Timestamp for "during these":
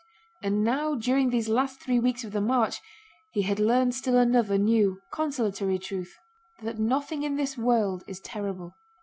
0.95-1.47